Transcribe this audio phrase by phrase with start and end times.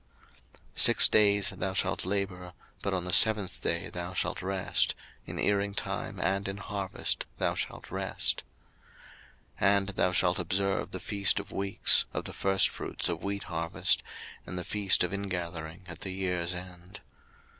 [0.73, 4.95] 02:034:021 Six days thou shalt work, but on the seventh day thou shalt rest:
[5.27, 8.43] in earing time and in harvest thou shalt rest.
[9.59, 14.01] 02:034:022 And thou shalt observe the feast of weeks, of the firstfruits of wheat harvest,
[14.47, 17.01] and the feast of ingathering at the year's end.